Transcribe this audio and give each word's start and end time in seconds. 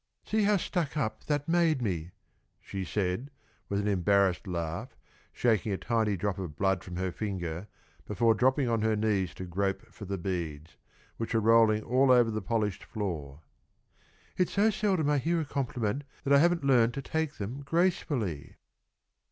"See 0.25 0.41
how 0.45 0.57
stuck 0.57 0.97
up 0.97 1.25
that 1.25 1.47
made 1.47 1.79
me," 1.79 2.09
she 2.59 2.83
said, 2.83 3.29
with 3.69 3.79
an 3.79 3.87
embarrassed 3.87 4.47
laugh, 4.47 4.97
shaking 5.31 5.71
a 5.73 5.77
tiny 5.77 6.17
drop 6.17 6.39
of 6.39 6.55
blood 6.57 6.83
from 6.83 6.95
her 6.95 7.11
finger 7.11 7.67
before 8.07 8.33
dropping 8.33 8.67
on 8.67 8.81
her 8.81 8.95
knees 8.95 9.35
to 9.35 9.45
grope 9.45 9.83
for 9.93 10.05
the 10.05 10.17
beads, 10.17 10.75
which 11.17 11.35
were 11.35 11.39
rolling 11.39 11.83
all 11.83 12.09
over 12.11 12.31
the 12.31 12.41
polished 12.41 12.83
floor. 12.83 13.41
"It's 14.37 14.53
so 14.53 14.71
seldom 14.71 15.07
I 15.07 15.19
hear 15.19 15.39
a 15.41 15.45
compliment 15.45 16.03
that 16.23 16.33
I 16.33 16.39
haven't 16.39 16.63
learned 16.63 16.95
to 16.95 17.03
take 17.03 17.35
them 17.35 17.61
gracefully." 17.61 18.55